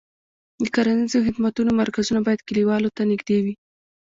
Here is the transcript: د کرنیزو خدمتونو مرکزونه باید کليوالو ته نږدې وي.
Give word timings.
د 0.61 0.63
کرنیزو 0.75 1.17
خدمتونو 1.27 1.71
مرکزونه 1.81 2.19
باید 2.27 2.45
کليوالو 2.47 2.93
ته 2.95 3.01
نږدې 3.11 3.37
وي. 3.43 3.53